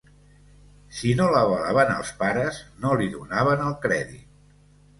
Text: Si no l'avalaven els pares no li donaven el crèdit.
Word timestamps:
Si 0.99 1.11
no 1.19 1.27
l'avalaven 1.35 1.93
els 1.97 2.15
pares 2.23 2.63
no 2.87 2.97
li 3.03 3.13
donaven 3.19 3.65
el 3.69 3.79
crèdit. 3.87 4.45